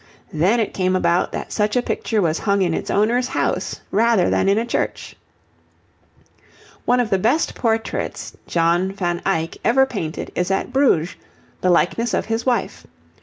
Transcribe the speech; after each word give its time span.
Then 0.33 0.59
it 0.59 0.73
came 0.73 0.95
about 0.95 1.31
that 1.31 1.51
such 1.51 1.75
a 1.75 1.81
picture 1.83 2.23
was 2.23 2.39
hung 2.39 2.63
in 2.63 2.73
its 2.73 2.89
owner's 2.89 3.27
house 3.27 3.81
rather 3.91 4.31
than 4.31 4.49
in 4.49 4.57
a 4.57 4.65
church. 4.65 5.15
One 6.85 6.99
of 6.99 7.11
the 7.11 7.19
best 7.19 7.53
portraits 7.53 8.35
John 8.47 8.91
van 8.93 9.21
Eyck 9.27 9.57
ever 9.63 9.85
painted 9.85 10.31
is 10.33 10.49
at 10.49 10.73
Bruges 10.73 11.15
the 11.61 11.69
likeness 11.69 12.15
of 12.15 12.25
his 12.25 12.47
wife. 12.47 12.87